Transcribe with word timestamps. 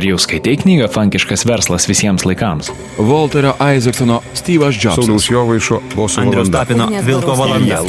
Ar 0.00 0.06
jau 0.08 0.16
skaitai 0.16 0.54
knygą 0.56 0.86
Fankiškas 0.88 1.42
verslas 1.44 1.84
visiems 1.84 2.22
laikams? 2.24 2.70
Volterio 2.96 3.50
Isaacsono 3.60 4.22
Steve'as 4.32 4.78
Sauliaus 4.80 4.96
Jobsas. 4.96 5.26
Jovaišo 5.28 5.80
Boso 5.92 6.22
Andrius. 6.22 6.48
Tapino 6.48 6.86
Vilko 7.04 7.34
valanda. 7.36 7.82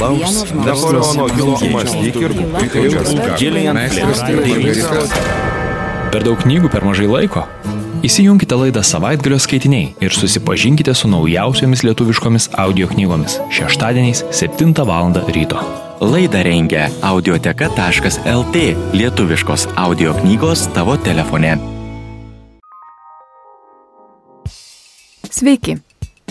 Napoleono 0.65 1.29
Hilo 1.31 1.55
mąstyk 1.71 2.19
ir 2.19 2.35
būk 2.35 2.75
Gillian 3.39 3.79
Flynn. 3.95 5.07
Per 6.11 6.27
daug 6.27 6.43
knygų 6.43 6.73
per 6.75 6.83
mažai 6.83 7.07
laiko? 7.07 7.47
Įsijunkite 8.03 8.59
laidą 8.59 8.83
savaitgalio 8.83 9.39
skaitiniai 9.39 9.95
ir 10.03 10.11
susipažinkite 10.11 10.91
su 10.91 11.07
naujausiomis 11.07 11.87
lietuviškomis 11.87 12.51
audio 12.59 12.91
knygomis 12.91 13.39
šeštadieniais 13.55 14.25
7 14.35 14.75
val. 14.83 15.15
ryto. 15.31 15.63
Laidą 16.03 16.43
rengia 16.43 16.89
audioteka.lt 17.01 18.71
lietuviškos 18.99 19.69
audio 19.77 20.17
knygos 20.19 20.67
tavo 20.75 20.97
telefone. 20.97 21.80
Sveiki. 25.41 25.77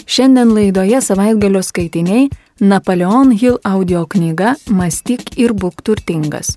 Šiandien 0.07 0.53
laidoje 0.55 1.01
savaitgalio 1.03 1.63
skaitiniai 1.63 2.29
Napoleon 2.61 3.31
Hill 3.31 3.57
audio 3.65 4.05
knyga 4.07 4.53
Mąstyk 4.71 5.33
ir 5.35 5.51
būk 5.51 5.81
turtingas. 5.83 6.53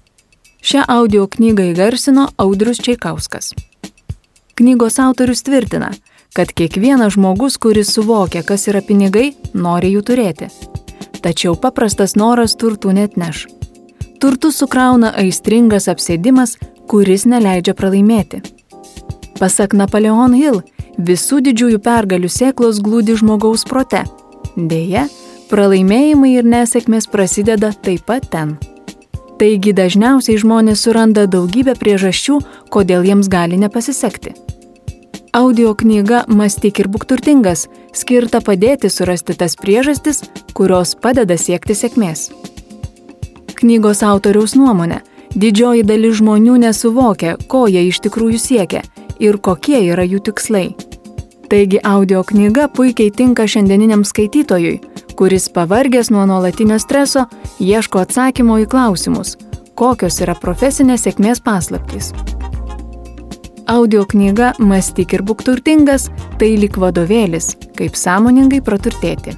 Šią 0.62 0.84
audio 0.96 1.24
knygą 1.26 1.66
įgarsino 1.72 2.28
Audrius 2.38 2.78
Čiaikauskas. 2.86 3.56
Knygos 4.54 5.00
autorius 5.02 5.42
tvirtina, 5.48 5.90
kad 6.38 6.54
kiekvienas 6.54 7.16
žmogus, 7.16 7.58
kuris 7.58 7.90
suvokia, 7.96 8.44
kas 8.46 8.68
yra 8.70 8.84
pinigai, 8.86 9.32
nori 9.54 9.90
jų 9.96 10.04
turėti. 10.12 10.52
Tačiau 11.26 11.56
paprastas 11.58 12.14
noras 12.14 12.54
turtų 12.54 12.94
net 13.00 13.18
neš. 13.18 13.48
Turtų 14.22 14.54
sukrauna 14.54 15.10
aistringas 15.24 15.90
apsėdimas, 15.90 16.60
kuris 16.86 17.26
neleidžia 17.26 17.74
pralaimėti. 17.74 18.44
Pasak 19.42 19.74
Napoleon 19.74 20.38
Hill, 20.38 20.62
visų 20.98 21.42
didžiųjų 21.48 21.80
pergalių 21.84 22.30
sėklos 22.30 22.82
glūdi 22.84 23.16
žmogaus 23.18 23.66
prote. 23.66 24.04
Deja, 24.56 25.08
pralaimėjimai 25.50 26.36
ir 26.38 26.48
nesėkmės 26.48 27.10
prasideda 27.10 27.74
taip 27.74 28.06
pat 28.06 28.30
ten. 28.30 28.58
Taigi 29.42 29.74
dažniausiai 29.74 30.38
žmonės 30.38 30.86
suranda 30.86 31.26
daugybę 31.28 31.74
priežasčių, 31.80 32.40
kodėl 32.70 33.06
jiems 33.08 33.28
gali 33.28 33.58
nepasisekti. 33.58 34.36
Audio 35.34 35.74
knyga 35.74 36.26
Mąstyk 36.30 36.84
ir 36.84 36.88
būk 36.94 37.08
turtingas 37.10 37.66
skirta 37.98 38.38
padėti 38.46 38.92
surasti 38.94 39.34
tas 39.34 39.58
priežastis, 39.58 40.22
kurios 40.54 40.94
padeda 40.94 41.38
siekti 41.42 41.74
sėkmės. 41.74 42.30
Knygos 43.58 44.04
autoriaus 44.06 44.54
nuomonė- 44.54 45.02
didžioji 45.42 45.84
dalis 45.84 46.22
žmonių 46.22 46.60
nesuvokia, 46.68 47.38
ko 47.48 47.66
jie 47.66 47.88
iš 47.90 48.00
tikrųjų 48.06 48.38
siekia 48.38 48.84
ir 49.20 49.38
kokie 49.38 49.80
yra 49.92 50.06
jų 50.08 50.24
tikslai. 50.30 50.68
Taigi 51.50 51.80
audio 51.86 52.24
knyga 52.24 52.68
puikiai 52.74 53.12
tinka 53.14 53.46
šiandieniniam 53.48 54.02
skaitytojui, 54.08 54.80
kuris 55.20 55.50
pavargęs 55.54 56.10
nuo 56.10 56.26
nuolatinio 56.26 56.80
streso 56.82 57.28
ieško 57.62 58.02
atsakymo 58.02 58.58
į 58.64 58.70
klausimus, 58.72 59.36
kokios 59.78 60.22
yra 60.26 60.34
profesinės 60.40 61.06
sėkmės 61.06 61.44
paslaptys. 61.46 62.14
Audio 63.70 64.04
knyga 64.10 64.54
Mąstyk 64.60 65.14
ir 65.14 65.22
būk 65.24 65.46
turtingas- 65.46 66.10
tai 66.40 66.56
lik 66.58 66.76
vadovėlis, 66.78 67.56
kaip 67.78 67.96
sąmoningai 67.96 68.62
praturtėti. 68.62 69.38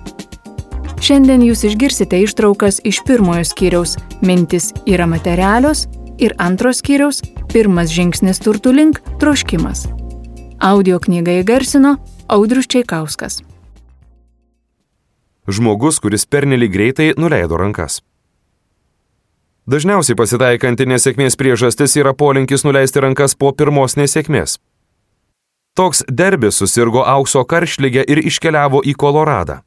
Šiandien 1.01 1.43
jūs 1.43 1.65
išgirsite 1.67 2.17
ištraukas 2.23 2.79
iš 2.83 3.03
pirmojo 3.05 3.43
skyriaus 3.43 3.97
Mintis 4.21 4.71
yra 4.87 5.05
materialios 5.05 5.87
ir 6.19 6.35
antro 6.37 6.73
skyriaus 6.73 7.21
Pirmas 7.55 7.87
žingsnis 7.87 8.41
turtų 8.43 8.73
link- 8.75 8.97
troškimas. 9.21 9.85
Audio 10.59 10.99
knygą 10.99 11.39
įgarsino 11.39 11.95
Audrius 12.27 12.67
Čiaikauskas. 12.67 13.39
Žmogus, 15.47 16.01
kuris 16.01 16.25
pernelyg 16.25 16.73
greitai 16.73 17.13
nuleido 17.15 17.55
rankas. 17.55 18.01
Dažniausiai 19.67 20.17
pasitaikanti 20.19 20.85
nesėkmės 20.85 21.39
priežastis 21.39 21.95
yra 21.95 22.13
polinkis 22.13 22.65
nuleisti 22.65 22.99
rankas 22.99 23.35
po 23.35 23.53
pirmos 23.53 23.95
nesėkmės. 23.95 24.59
Toks 25.75 26.03
derbis 26.11 26.55
susirgo 26.59 27.05
aukso 27.07 27.45
karšlygę 27.45 28.03
ir 28.03 28.17
iškeliavo 28.17 28.81
į 28.83 28.95
Koloradą. 28.95 29.61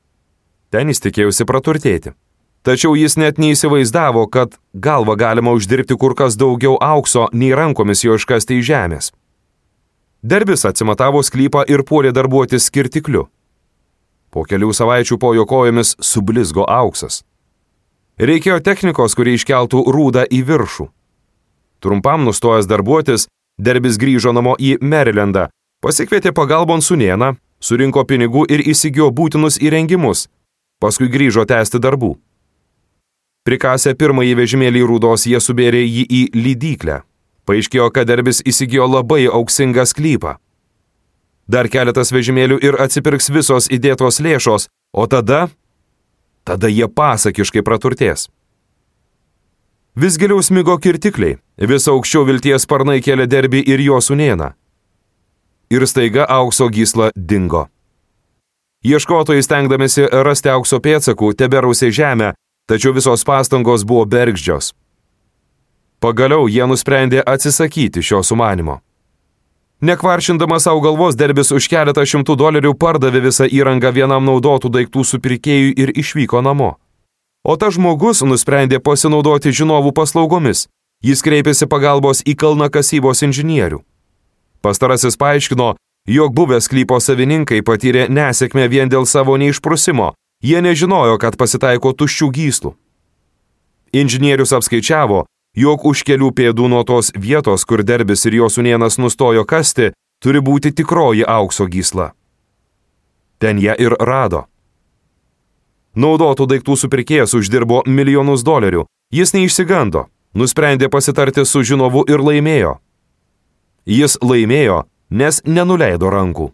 Ten 0.70 0.88
jis 0.88 1.00
tikėjusi 1.00 1.44
praturtėti. 1.48 2.12
Tačiau 2.68 2.92
jis 3.00 3.14
net 3.16 3.38
neįsivaizdavo, 3.40 4.26
kad 4.28 4.58
galva 4.76 5.14
galima 5.16 5.54
uždirbti 5.56 5.96
kur 5.96 6.12
kas 6.12 6.34
daugiau 6.36 6.74
aukso, 6.84 7.22
nei 7.32 7.54
rankomis 7.56 8.04
jo 8.04 8.18
iškasti 8.20 8.58
iš 8.60 8.66
žemės. 8.68 9.08
Derbis 10.20 10.66
atsimatavo 10.68 11.22
sklypą 11.24 11.62
ir 11.64 11.80
puolė 11.88 12.12
darbuotis 12.12 12.66
skirtikliu. 12.68 13.24
Po 14.28 14.44
kelių 14.44 14.74
savaičių 14.76 15.16
po 15.16 15.32
jo 15.32 15.46
kojomis 15.48 15.94
sublizgo 16.10 16.68
auksas. 16.68 17.22
Reikėjo 18.20 18.60
technikos, 18.60 19.16
kuri 19.16 19.38
iškeltų 19.40 19.86
rūdą 19.88 20.28
į 20.28 20.44
viršų. 20.52 20.90
Trumpam 21.80 22.28
nustojęs 22.28 22.68
darbuotis, 22.68 23.30
derbis 23.56 23.96
grįžo 23.96 24.36
namo 24.36 24.58
į 24.60 24.76
Marylandą, 24.84 25.48
pasikvietė 25.80 26.36
pagalbon 26.36 26.84
sunieną, 26.84 27.38
surinko 27.64 28.04
pinigų 28.04 28.44
ir 28.52 28.68
įsigijo 28.76 29.08
būtinus 29.08 29.56
įrengimus, 29.56 30.28
paskui 30.84 31.08
grįžo 31.08 31.48
tęsti 31.48 31.80
darbų. 31.80 32.18
Prikasę 33.48 33.94
pirmąjį 33.97 34.34
vežimėlį 34.42 34.82
rūdos, 34.84 35.22
jie 35.25 35.38
subėrė 35.41 35.81
jį 35.81 36.03
į 36.04 36.19
lydyklę. 36.36 36.98
Paaiškėjo, 37.48 37.86
kad 37.97 38.10
derbis 38.10 38.42
įsigijo 38.44 38.84
labai 38.84 39.22
auksingą 39.25 39.86
sklypą. 39.88 40.34
Dar 41.48 41.70
keletas 41.72 42.12
vežimėlių 42.12 42.58
ir 42.60 42.76
atsipirks 42.76 43.31
visos 43.32 43.70
įdėtos 43.72 44.20
lėšos, 44.20 44.69
o 44.92 45.06
tada 45.08 45.47
tada 46.44 46.69
jie 46.69 46.88
pasakiškai 46.88 47.64
praturtės. 47.64 48.28
Vis 49.97 50.19
giliau 50.20 50.44
smigo 50.44 50.76
kirtikliai, 50.76 51.38
vis 51.72 51.88
aukščiau 51.88 52.26
vilties 52.28 52.69
sparnai 52.69 53.00
kėlė 53.04 53.26
derbį 53.32 53.62
ir 53.64 53.81
jo 53.84 54.03
sunieną. 54.04 54.53
Ir 55.72 55.88
staiga 55.88 56.28
aukso 56.37 56.69
gysla 56.69 57.08
dingo. 57.16 57.64
Ieškotojai 58.84 59.41
stengdamėsi 59.42 60.04
rasti 60.28 60.53
aukso 60.53 60.78
pėdsakų, 60.84 61.32
teberausiai 61.41 61.97
žemę, 61.97 62.34
tačiau 62.68 62.92
visos 62.92 63.24
pastangos 63.24 63.84
buvo 63.88 64.04
bergždžios. 64.04 64.74
Pagaliau 65.98 66.46
jie 66.46 66.66
nusprendė 66.68 67.24
atsisakyti 67.26 68.04
šio 68.04 68.22
sumanimo. 68.22 68.78
Nekvaršindamas 69.80 70.66
savo 70.66 70.80
galvos 70.82 71.16
derbis 71.16 71.52
už 71.54 71.68
keletą 71.70 72.02
šimtų 72.02 72.34
dolerių 72.38 72.74
pardavė 72.74 73.22
visą 73.28 73.46
įrangą 73.46 73.92
vienam 73.94 74.24
naudotų 74.26 74.70
daiktų 74.74 75.04
supirkėjui 75.06 75.74
ir 75.78 75.92
išvyko 75.94 76.42
namo. 76.42 76.76
O 77.46 77.54
tas 77.56 77.76
žmogus 77.78 78.24
nusprendė 78.26 78.82
pasinaudoti 78.82 79.54
žinovų 79.54 79.94
paslaugomis. 79.94 80.66
Jis 81.02 81.22
kreipėsi 81.22 81.68
pagalbos 81.70 82.24
į 82.26 82.34
kalnakasybos 82.34 83.22
inžinierių. 83.22 83.78
Pastarasis 84.66 85.14
paaiškino, 85.14 85.76
jog 86.10 86.34
buvę 86.34 86.58
sklypo 86.58 86.98
savininkai 86.98 87.62
patyrė 87.62 88.08
nesėkmę 88.10 88.66
vien 88.66 88.90
dėl 88.90 89.06
savo 89.06 89.38
neišprusimo. 89.38 90.12
Jie 90.43 90.60
nežinojo, 90.62 91.19
kad 91.19 91.37
pasitaiko 91.37 91.93
tuščių 91.93 92.28
gyslų. 92.31 92.75
Inžinierius 93.93 94.53
apskaičiavo, 94.54 95.25
jog 95.59 95.87
už 95.91 96.04
kelių 96.06 96.31
pėdų 96.31 96.69
nuo 96.71 96.84
tos 96.87 97.10
vietos, 97.16 97.65
kur 97.65 97.82
derbis 97.82 98.22
ir 98.28 98.38
jo 98.38 98.49
sunienas 98.53 98.99
nustojo 99.03 99.43
kasti, 99.44 99.91
turi 100.22 100.38
būti 100.38 100.71
tikroji 100.71 101.26
aukso 101.26 101.66
gysla. 101.66 102.12
Ten 103.38 103.59
ją 103.59 103.75
ir 103.78 103.97
rado. 103.99 104.47
Naudotų 105.99 106.47
daiktų 106.47 106.76
supirkėjas 106.76 107.34
uždirbo 107.34 107.82
milijonus 107.87 108.44
dolerių. 108.47 108.84
Jis 109.10 109.32
neišsigando, 109.34 110.06
nusprendė 110.34 110.91
pasitarti 110.93 111.43
su 111.47 111.65
žinovu 111.65 112.05
ir 112.06 112.22
laimėjo. 112.22 112.76
Jis 113.88 114.19
laimėjo, 114.22 114.84
nes 115.10 115.41
nenuleido 115.47 116.11
rankų. 116.12 116.52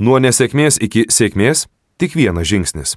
Nuo 0.00 0.16
nesėkmės 0.16 0.78
iki 0.80 1.04
sėkmės 1.12 1.66
tik 2.00 2.14
vienas 2.16 2.48
žingsnis. 2.48 2.94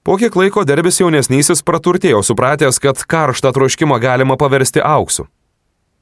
Po 0.00 0.16
kiek 0.16 0.32
laiko 0.40 0.62
derbis 0.64 1.02
jaunesnysis 1.02 1.60
praturtėjo, 1.60 2.22
supratęs, 2.24 2.78
kad 2.80 3.02
karštą 3.04 3.52
troškimą 3.52 3.98
galima 4.00 4.38
paversti 4.40 4.80
auksu. 4.80 5.26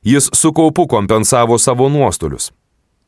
Jis 0.07 0.31
su 0.31 0.53
kaupu 0.55 0.87
kompensavo 0.87 1.59
savo 1.59 1.89
nuostolius. 1.91 2.53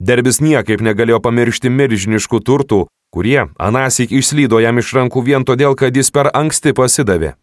Derbis 0.03 0.41
niekaip 0.43 0.83
negalėjo 0.83 1.21
pamiršti 1.23 1.71
milžiniškų 1.71 2.41
turtų, 2.43 2.81
kurie 3.15 3.47
anasik 3.55 4.11
išslydo 4.11 4.59
jam 4.59 4.83
iš 4.83 4.91
rankų 4.99 5.23
vien 5.23 5.47
todėl, 5.47 5.79
kad 5.79 5.95
jis 5.95 6.11
per 6.11 6.33
anksti 6.35 6.75
pasidavė. 6.75 7.37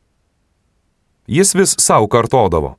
Jis 1.32 1.56
vis 1.56 1.80
savo 1.80 2.12
kartodavo. 2.12 2.76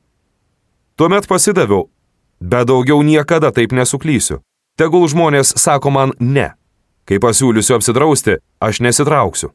Tuomet 0.93 1.25
pasidaviau, 1.25 1.89
bet 2.37 2.69
daugiau 2.69 3.01
niekada 3.01 3.49
taip 3.49 3.73
nesuklysiu. 3.73 4.43
Tegul 4.77 5.07
žmonės 5.09 5.55
sako 5.57 5.89
man 5.89 6.11
ne. 6.19 6.51
Kai 7.07 7.17
pasiūlysiu 7.23 7.79
apsidrausti, 7.79 8.37
aš 8.61 8.81
nesitrauksiu. 8.85 9.49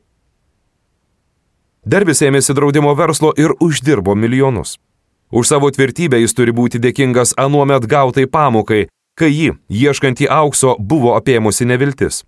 Derbis 1.86 2.22
ėmėsi 2.26 2.54
draudimo 2.58 2.94
verslo 2.98 3.30
ir 3.38 3.54
uždirbo 3.60 4.16
milijonus. 4.18 4.78
Už 5.30 5.48
savo 5.48 5.70
tvirtybę 5.70 6.18
jis 6.20 6.34
turi 6.34 6.52
būti 6.52 6.80
dėkingas 6.82 7.34
anuomet 7.38 7.86
gautai 7.86 8.26
pamokai, 8.26 8.88
kai 9.14 9.30
jį, 9.30 9.54
ieškantį 9.70 10.28
aukso, 10.30 10.74
buvo 10.78 11.14
apėmusi 11.16 11.66
neviltis. 11.70 12.22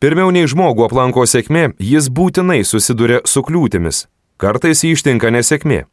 Pirmiau 0.00 0.28
nei 0.30 0.44
žmogų 0.44 0.84
aplanko 0.84 1.24
sėkmė, 1.24 1.70
jis 1.80 2.10
būtinai 2.12 2.60
susiduria 2.64 3.22
su 3.24 3.40
kliūtimis. 3.40 4.04
Kartais 4.36 4.84
jį 4.84 4.92
ištinka 4.96 5.32
nesėkmė. 5.32 5.86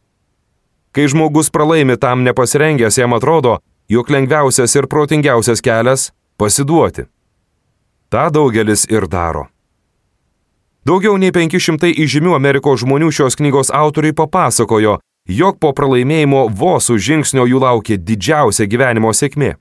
Kai 0.93 1.07
žmogus 1.07 1.49
pralaimi 1.49 1.95
tam 1.97 2.25
nepasirengęs, 2.27 2.99
jam 2.99 3.15
atrodo, 3.15 3.61
jog 3.89 4.09
lengviausias 4.09 4.75
ir 4.75 4.87
protingiausias 4.87 5.61
kelias- 5.61 6.11
pasiduoti. 6.37 7.05
Ta 8.09 8.29
daugelis 8.29 8.85
ir 8.89 9.07
daro. 9.07 9.47
Daugiau 10.85 11.17
nei 11.17 11.31
500 11.31 11.93
įžymių 11.95 12.35
Amerikos 12.35 12.81
žmonių 12.83 13.11
šios 13.11 13.37
knygos 13.39 13.71
autoriai 13.71 14.13
papasakojo, 14.13 14.99
jog 15.27 15.59
po 15.59 15.71
pralaimėjimo 15.71 16.49
vos 16.51 16.89
už 16.89 17.01
žingsnio 17.01 17.45
jų 17.47 17.59
laukia 17.63 17.97
didžiausia 17.97 18.67
gyvenimo 18.67 19.13
sėkmė. 19.15 19.55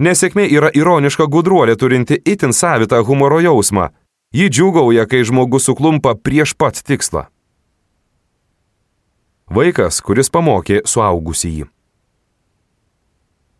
Nesėkmė 0.00 0.48
yra 0.50 0.70
ironiška 0.74 1.26
gudruolė 1.28 1.76
turinti 1.76 2.18
itin 2.24 2.52
savitą 2.56 3.04
humoro 3.04 3.40
jausmą. 3.40 3.90
Ji 4.34 4.48
džiugauja, 4.48 5.06
kai 5.06 5.24
žmogus 5.26 5.66
suklumpa 5.66 6.14
prieš 6.14 6.54
pat 6.54 6.78
tikslą. 6.86 7.26
Vaikas, 9.50 9.98
kuris 10.00 10.30
pamokė 10.30 10.82
suaugusį 10.86 11.50
jį. 11.50 11.64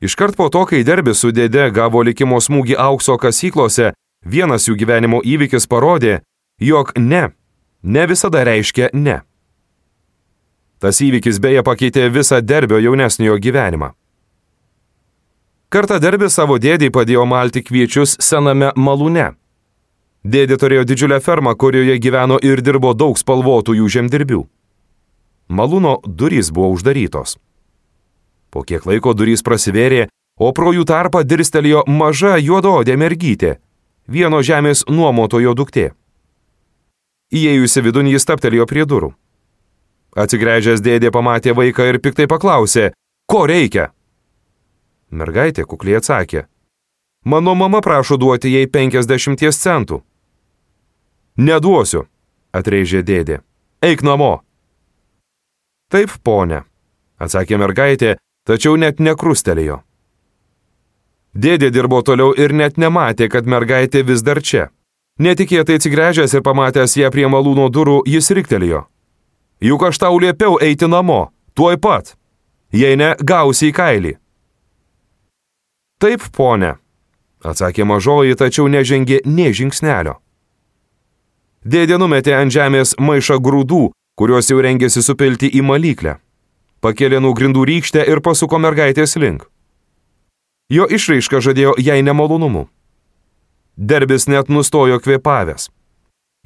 Iškart 0.00 0.37
po 0.37 0.49
to, 0.49 0.64
kai 0.64 0.81
derbis 0.85 1.20
su 1.20 1.29
dėde 1.29 1.67
gavo 1.76 2.00
likimo 2.02 2.41
smūgį 2.41 2.79
aukso 2.81 3.19
kasyklose, 3.20 3.93
vienas 4.25 4.69
jų 4.69 4.79
gyvenimo 4.81 5.20
įvykis 5.20 5.69
parodė, 5.69 6.23
jog 6.61 6.94
ne, 6.97 7.29
ne 7.82 8.06
visada 8.08 8.44
reiškia 8.49 8.91
ne. 8.97 9.20
Tas 10.81 11.02
įvykis 11.05 11.41
beje 11.44 11.61
pakeitė 11.62 12.08
visą 12.08 12.41
derbio 12.41 12.81
jaunesniojo 12.81 13.37
gyvenimą. 13.44 13.91
Kartą 15.69 16.00
derbis 16.00 16.32
savo 16.35 16.56
dėdį 16.58 16.88
padėjo 16.97 17.26
malti 17.29 17.61
kviečius 17.62 18.17
sename 18.25 18.73
malūne. 18.76 19.35
Dėdė 20.25 20.56
turėjo 20.61 20.87
didžiulę 20.88 21.20
fermą, 21.20 21.52
kurioje 21.55 22.00
gyveno 22.00 22.41
ir 22.41 22.64
dirbo 22.64 22.94
daug 22.97 23.20
spalvotųjų 23.20 23.93
žemdirbių. 23.97 24.41
Malūno 25.52 26.00
durys 26.06 26.50
buvo 26.50 26.73
uždarytos. 26.73 27.37
Po 28.50 28.62
kiek 28.67 28.87
laiko 28.87 29.14
durys 29.14 29.44
prasivėrė, 29.47 30.08
o 30.41 30.50
pro 30.56 30.73
jų 30.75 30.85
tarpą 30.88 31.23
dirstelėjo 31.23 31.85
maža 31.87 32.37
juodaodė 32.41 32.97
mergytė, 32.99 33.56
vieno 34.11 34.43
žemės 34.43 34.85
nuomotojo 34.88 35.55
duktė. 35.55 35.91
Įėjusi 37.31 37.82
vidun 37.87 38.11
jis 38.11 38.26
taptelėjo 38.26 38.67
prie 38.67 38.85
durų. 38.91 39.12
Atsigręžęs 40.19 40.82
dėdė 40.82 41.12
pamatė 41.14 41.55
vaiką 41.55 41.87
ir 41.87 42.00
piktai 42.02 42.26
paklausė, 42.26 42.91
ko 43.31 43.44
reikia? 43.47 43.93
Mergaitė 45.11 45.62
kukliai 45.62 46.00
atsakė, 46.00 46.47
mano 47.25 47.55
mama 47.55 47.81
prašo 47.82 48.19
duoti 48.19 48.50
jai 48.50 48.67
50 48.67 49.55
centų. 49.55 50.00
Neduosiu, 51.38 52.08
atreižė 52.50 53.05
dėdė, 53.06 53.38
eik 53.87 54.02
namo. 54.02 54.43
Taip, 55.91 56.11
ponė, 56.26 56.64
atsakė 57.19 57.58
mergaitė, 57.58 58.17
tačiau 58.50 58.75
net 58.75 58.99
nekrustelėjo. 58.99 59.79
Dėdė 61.35 61.70
dirbo 61.70 62.00
toliau 62.02 62.35
ir 62.35 62.50
net 62.50 62.79
nematė, 62.82 63.29
kad 63.31 63.47
mergaitė 63.47 64.02
vis 64.02 64.25
dar 64.26 64.41
čia. 64.43 64.70
Netikėtai 65.23 65.76
atsigręžęs 65.79 66.35
ir 66.35 66.43
pamatęs 66.43 66.97
ją 66.99 67.11
prie 67.14 67.29
malūno 67.31 67.69
durų, 67.70 68.00
jis 68.11 68.32
riktelėjo. 68.35 68.87
Juk 69.62 69.85
aš 69.87 70.00
tau 70.02 70.19
liepiau 70.19 70.56
eiti 70.58 70.88
namo, 70.91 71.29
tuoj 71.55 71.79
pat. 71.79 72.17
Jei 72.73 72.97
ne, 72.99 73.12
gausi 73.20 73.69
į 73.70 73.76
kailį. 73.76 74.12
Taip, 76.00 76.25
ponė, 76.35 76.73
atsakė 77.44 77.85
mažoji, 77.85 78.38
tačiau 78.41 78.67
nežengė 78.73 79.20
nie 79.29 79.50
žingsnelio. 79.52 80.17
Dėdė 81.61 82.00
numetė 82.00 82.35
ant 82.38 82.55
žemės 82.55 82.97
maišą 82.97 83.37
grūdų, 83.44 83.91
kuriuos 84.17 84.49
jau 84.50 84.58
rengėsi 84.64 85.05
supilti 85.05 85.50
į 85.52 85.62
malyklę. 85.67 86.17
Pakėlė 86.80 87.20
nuo 87.20 87.34
grindų 87.36 87.66
rykštę 87.68 88.04
ir 88.08 88.22
pasuko 88.24 88.58
mergaitės 88.58 89.16
link. 89.20 89.44
Jo 90.70 90.86
išraiška 90.86 91.40
žadėjo 91.44 91.74
jai 91.78 92.00
nemalonumų. 92.06 92.68
Derbis 93.76 94.28
net 94.28 94.48
nustojo 94.48 95.00
kvėpavęs. 95.00 95.68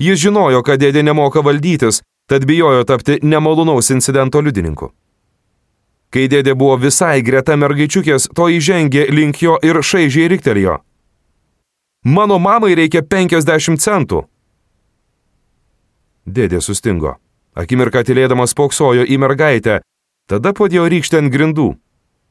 Jis 0.00 0.19
žinojo, 0.25 0.62
kad 0.66 0.81
dėdė 0.82 1.04
nemoka 1.06 1.42
valdytis 1.44 2.02
tad 2.26 2.46
bijojo 2.46 2.84
tapti 2.84 3.19
nemalonaus 3.22 3.90
incidento 3.90 4.40
liudininku. 4.40 4.90
Kai 6.10 6.28
dėdė 6.31 6.54
buvo 6.54 6.76
visai 6.78 7.22
greta 7.26 7.56
mergaičiukės, 7.58 8.28
to 8.34 8.48
įžengė 8.48 9.08
link 9.10 9.42
jo 9.42 9.58
ir 9.62 9.82
šaižiai 9.82 10.31
riktelėjo. 10.31 10.78
Mano 12.04 12.38
mamai 12.38 12.75
reikia 12.78 13.02
50 13.02 13.82
centų. 13.82 14.22
Dėdė 16.26 16.60
sustingo. 16.62 17.16
Akimirką 17.54 18.02
tylėdamas 18.06 18.54
poksojo 18.54 19.04
į 19.04 19.19
mergaitę, 19.19 19.81
tada 20.31 20.53
padėjo 20.56 20.87
rykštę 20.91 21.21
ant 21.23 21.32
grindų. 21.32 21.69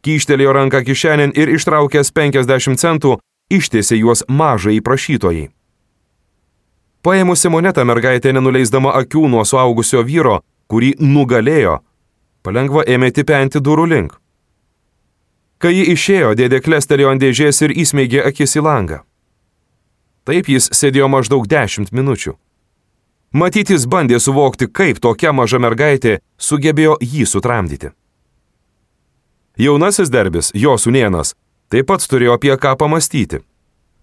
Kyštelėjo 0.04 0.54
ranką 0.58 0.84
kišenėn 0.84 1.36
ir 1.40 1.52
ištraukęs 1.56 2.12
50 2.12 2.82
centų, 2.82 3.18
ištiesė 3.50 4.00
juos 4.02 4.24
mažai 4.28 4.82
prašytojai. 4.84 5.50
Paėmusi 7.04 7.50
monetą 7.52 7.84
mergaitė 7.84 8.32
nenuleisdama 8.36 8.94
akių 9.00 9.28
nuo 9.32 9.44
suaugusio 9.44 10.04
vyro, 10.08 10.42
kurį 10.72 10.94
nugalėjo, 11.04 11.80
palengva 12.44 12.84
ėmė 12.88 13.12
tipenti 13.12 13.60
durų 13.60 13.88
link. 13.92 14.14
Kai 15.60 15.74
ji 15.76 15.84
išėjo, 15.96 16.34
dėdė 16.36 16.60
klestelėjo 16.64 17.12
ant 17.12 17.24
dėžės 17.24 17.62
ir 17.64 17.76
įsmeigė 17.84 18.24
akis 18.28 18.56
į 18.60 18.64
langą. 18.68 19.04
Taip 20.28 20.48
jis 20.52 20.70
sėdėjo 20.72 21.08
maždaug 21.12 21.48
dešimt 21.48 21.92
minučių. 21.92 22.38
Matytis 23.34 23.88
bandė 23.90 24.20
suvokti, 24.22 24.68
kaip 24.70 25.00
tokia 25.02 25.32
maža 25.34 25.58
mergaitė 25.58 26.20
sugebėjo 26.38 27.00
jį 27.02 27.26
sutramdyti. 27.26 27.90
Jaunasis 29.58 30.12
derbis, 30.14 30.52
jo 30.54 30.76
sunienas, 30.78 31.34
taip 31.74 31.90
pat 31.90 32.06
turėjo 32.06 32.38
apie 32.38 32.54
ką 32.62 32.76
pamastyti. 32.78 33.42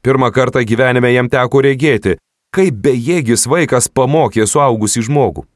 Pirmą 0.02 0.32
kartą 0.34 0.64
gyvenime 0.66 1.12
jam 1.12 1.30
teko 1.30 1.62
regėti, 1.62 2.16
kaip 2.50 2.82
bejėgis 2.82 3.46
vaikas 3.46 3.86
pamokė 3.94 4.46
suaugusį 4.50 5.06
žmogų. 5.06 5.46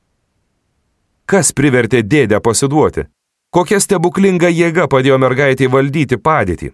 Kas 1.26 1.50
privertė 1.56 2.04
dėdę 2.06 2.38
pasiduoti? 2.44 3.08
Kokia 3.54 3.80
stebuklinga 3.82 4.50
jėga 4.54 4.86
padėjo 4.90 5.18
mergaitį 5.18 5.70
valdyti 5.72 6.18
padėtį? 6.18 6.70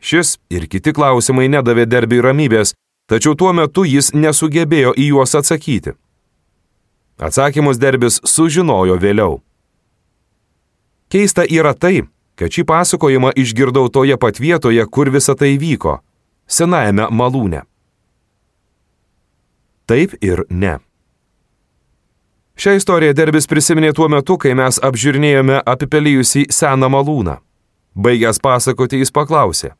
Šis 0.00 0.38
ir 0.48 0.64
kiti 0.72 0.94
klausimai 0.96 1.48
nedavė 1.52 1.84
derbiai 1.84 2.24
ramybės, 2.24 2.72
tačiau 3.10 3.34
tuo 3.34 3.52
metu 3.52 3.84
jis 3.84 4.12
nesugebėjo 4.14 4.94
į 4.94 5.10
juos 5.10 5.34
atsakyti. 5.34 5.96
Atsakymus 7.20 7.80
derbis 7.82 8.20
sužinojo 8.24 8.96
vėliau. 9.02 9.40
Keista 11.10 11.42
yra 11.44 11.74
tai, 11.74 12.06
kad 12.38 12.54
šį 12.54 12.64
pasakojimą 12.70 13.34
išgirdau 13.36 13.90
toje 13.92 14.16
pat 14.16 14.38
vietoje, 14.40 14.86
kur 14.86 15.10
visa 15.10 15.34
tai 15.34 15.58
vyko- 15.58 15.98
senajame 16.56 17.10
malūne 17.10 17.66
taip 19.90 20.14
ir 20.22 20.44
ne. 20.50 20.78
Šią 22.60 22.76
istoriją 22.78 23.14
derbis 23.16 23.48
prisiminė 23.50 23.90
tuo 23.96 24.06
metu, 24.12 24.36
kai 24.38 24.52
mes 24.54 24.78
apžiūrinėjome 24.86 25.62
apipelijusį 25.72 26.44
seną 26.54 26.90
malūną. 26.94 27.38
Baigęs 27.98 28.38
pasakoti, 28.44 29.00
jis 29.02 29.10
paklausė. 29.10 29.72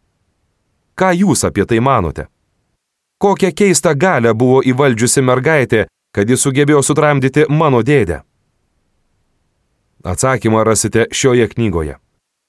Ką 0.98 1.12
jūs 1.20 1.44
apie 1.46 1.66
tai 1.68 1.78
manote? 1.78 2.26
Kokią 3.20 3.50
keistą 3.52 3.92
galę 3.94 4.32
buvo 4.34 4.62
įvaldžiusi 4.64 5.20
mergaitė, 5.20 5.84
kad 6.16 6.30
jis 6.30 6.40
sugebėjo 6.40 6.80
sutramdyti 6.80 7.44
mano 7.52 7.82
dėdę? 7.84 8.22
Atsakymą 10.04 10.64
rasite 10.64 11.04
šioje 11.12 11.50
knygoje. 11.52 11.98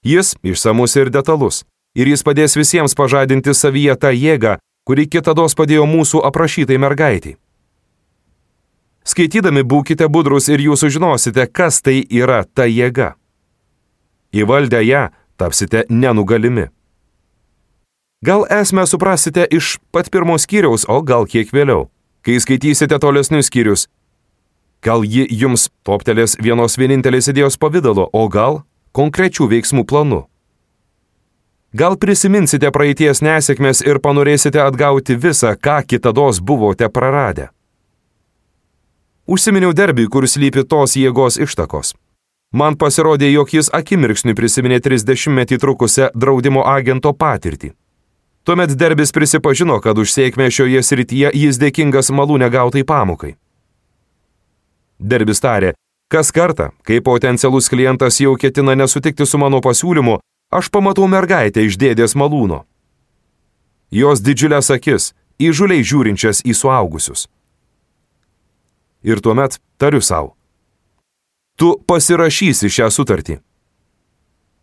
Jis 0.08 0.32
išsamus 0.44 0.96
ir 0.96 1.12
detalus, 1.12 1.66
ir 1.92 2.08
jis 2.08 2.24
padės 2.24 2.56
visiems 2.56 2.96
pažadinti 2.96 3.51
savyje 3.51 3.98
tą 4.00 4.16
jėgą, 4.16 4.58
kuri 4.88 5.10
kitados 5.12 5.60
padėjo 5.60 5.84
mūsų 5.92 6.24
aprašytai 6.32 6.80
mergaitiai. 6.80 7.36
Skaitydami 9.04 9.68
būkite 9.68 10.08
budrus 10.08 10.48
ir 10.48 10.63
jūs 10.63 10.86
sužinosite, 10.86 11.50
kas 11.51 11.82
tai 11.84 12.00
yra 12.08 12.46
ta 12.48 12.63
jėga. 12.63 13.16
Įvaldę 14.32 14.80
ją, 14.88 15.10
tapsite 15.36 15.84
nenugalimi. 15.90 16.70
Gal 18.22 18.44
esmę 18.50 18.84
suprasite 18.88 19.48
iš 19.50 19.80
pat 19.92 20.12
pirmo 20.13 20.38
skyriaus, 20.38 20.84
o 20.86 21.00
gal 21.01 21.25
kiek 21.25 21.50
vėliau, 21.50 21.88
kai 22.22 22.36
skaitysite 22.38 23.00
tolesnius 23.01 23.48
skyrius. 23.50 23.88
Gal 24.86 25.01
ji 25.01 25.25
jums 25.25 25.72
toptelės 25.82 26.36
vienos 26.38 26.78
vienintelės 26.78 27.32
idėjos 27.34 27.58
pavydalo, 27.58 28.06
o 28.13 28.28
gal 28.30 28.62
konkrečių 28.94 29.50
veiksmų 29.50 29.86
planu. 29.90 30.22
Gal 31.74 31.98
prisiminsite 31.98 32.70
praeities 32.70 33.24
nesėkmės 33.25 33.82
ir 33.90 33.98
panorėsite 33.98 34.62
atgauti 34.62 35.18
visą, 35.18 35.56
ką 35.58 35.82
kitados 35.90 36.46
buvote 36.46 36.94
praradę. 36.94 37.50
Užsiminiau 39.25 39.74
derbį, 39.74 40.10
kur 40.13 40.30
slypi 40.30 40.62
tos 40.62 40.94
jėgos 40.94 41.42
ištakos. 41.42 41.96
Man 42.54 42.78
pasirodė, 42.78 43.34
jog 43.34 43.50
jis 43.50 43.74
akimirksniui 43.74 44.38
prisiminė 44.38 44.78
30 44.78 45.32
metį 45.42 45.58
trukusią 45.58 46.13
draudimo 46.13 46.68
agento 46.70 47.18
patirtį. 47.18 47.72
Tuomet 48.43 48.74
Derbis 48.75 49.13
prisipažino, 49.13 49.77
kad 49.83 49.98
už 50.01 50.13
sėkmę 50.13 50.50
šioje 50.50 50.81
srityje 50.83 51.29
jis 51.38 51.60
dėkingas 51.62 52.10
malūne 52.10 52.50
gautai 52.50 52.81
pamokai. 52.88 53.36
Derbis 55.00 55.41
tarė, 55.41 55.75
kas 56.10 56.33
kartą, 56.33 56.71
kai 56.86 57.01
potencialus 57.05 57.69
klientas 57.69 58.19
jau 58.21 58.33
ketina 58.36 58.75
nesutikti 58.75 59.25
su 59.25 59.38
mano 59.38 59.62
pasiūlymu, 59.62 60.17
aš 60.53 60.69
pamatau 60.74 61.07
mergaitę 61.07 61.65
iš 61.65 61.77
dėdės 61.77 62.17
malūno. 62.17 62.63
Jos 63.91 64.21
didžiulės 64.25 64.74
akis, 64.74 65.13
įžuliai 65.38 65.86
žiūrinčias 65.86 66.41
į 66.45 66.57
suaugusius. 66.57 67.27
Ir 69.05 69.21
tuomet 69.21 69.57
tariu 69.81 70.01
savo 70.01 70.36
tu 71.62 71.75
pasirašysi 71.86 72.71
šią 72.74 72.88
sutartį. 72.89 73.36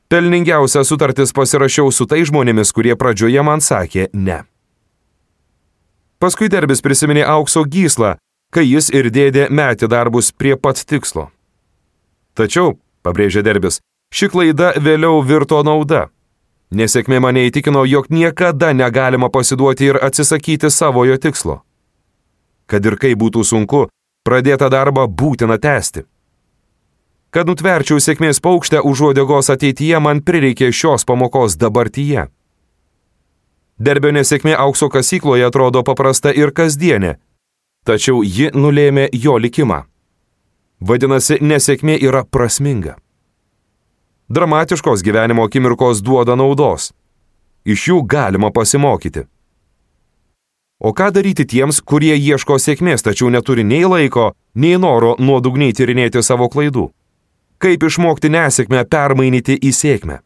Pelningiausia 0.09 0.85
sutartis 0.85 1.35
pasirašiau 1.37 1.91
su 1.93 2.07
tai 2.09 2.23
žmonėmis, 2.25 2.71
kurie 2.73 2.95
pradžioje 2.97 3.43
man 3.45 3.61
sakė 3.61 4.07
ne. 4.17 4.39
Paskui 6.19 6.49
derbis 6.49 6.81
prisiminė 6.81 7.27
aukso 7.29 7.61
gyslą, 7.69 8.15
kai 8.49 8.65
jis 8.65 8.89
ir 8.89 9.11
dėdė 9.13 9.51
metė 9.53 9.91
darbus 9.93 10.33
prie 10.33 10.57
pat 10.57 10.81
tikslo. 10.81 11.29
Tačiau, 12.33 12.79
pabrėžė 13.05 13.45
derbis, 13.45 13.83
ši 14.09 14.31
klaida 14.33 14.73
vėliau 14.81 15.21
virto 15.21 15.61
nauda. 15.63 16.09
Nesėkmė 16.73 17.21
mane 17.21 17.45
įtikino, 17.49 17.85
jog 17.85 18.09
niekada 18.09 18.73
negalima 18.73 19.29
pasiduoti 19.29 19.93
ir 19.93 20.01
atsisakyti 20.01 20.73
savojo 20.73 21.21
tikslo. 21.21 21.61
Kad 22.69 22.85
ir 22.89 22.97
kaip 22.97 23.21
būtų 23.21 23.45
sunku, 23.45 23.89
pradėtą 24.25 24.73
darbą 24.73 25.05
būtina 25.05 25.61
tęsti. 25.61 26.09
Kad 27.31 27.49
nutverčiau 27.51 28.01
sėkmės 28.01 28.41
paukštę 28.41 28.81
už 28.89 29.01
uodegos 29.11 29.51
ateityje, 29.53 29.99
man 30.01 30.23
prireikė 30.25 30.71
šios 30.73 31.05
pamokos 31.05 31.59
dabartyje. 31.61 32.29
Derbio 33.79 34.13
nesėkmė 34.17 34.57
aukso 34.57 34.89
kasykloje 34.89 35.45
atrodo 35.47 35.85
paprasta 35.85 36.33
ir 36.33 36.55
kasdienė, 36.57 37.19
tačiau 37.85 38.25
ji 38.25 38.49
nulėmė 38.55 39.11
jo 39.13 39.37
likimą. 39.39 39.85
Vadinasi, 40.81 41.39
nesėkmė 41.45 41.99
yra 42.01 42.25
prasminga. 42.25 42.97
Dramatiškos 44.29 45.03
gyvenimo 45.05 45.45
akimirkos 45.45 46.01
duoda 46.05 46.37
naudos. 46.37 46.93
Iš 47.69 47.89
jų 47.91 48.03
galima 48.09 48.51
pasimokyti. 48.51 49.27
O 50.81 50.93
ką 50.95 51.11
daryti 51.13 51.45
tiems, 51.45 51.81
kurie 51.83 52.15
ieško 52.17 52.57
sėkmės, 52.63 53.03
tačiau 53.03 53.29
neturi 53.35 53.65
nei 53.67 53.85
laiko, 53.85 54.31
nei 54.55 54.79
noro 54.79 55.17
nuodugniai 55.19 55.75
tyrinėti 55.75 56.23
savo 56.23 56.49
klaidų? 56.49 56.89
Kaip 57.59 57.83
išmokti 57.83 58.31
nesėkmę 58.31 58.85
permainyti 58.87 59.57
į 59.59 59.73
sėkmę? 59.75 60.21